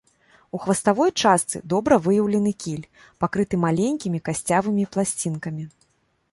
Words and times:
У 0.57 0.61
хваставой 0.61 1.11
частцы 1.23 1.61
добра 1.73 1.99
выяўлены 2.07 2.51
кіль, 2.65 2.89
пакрыты 3.25 3.55
маленькімі 3.69 4.25
касцявымі 4.31 4.91
пласцінкамі. 4.97 5.63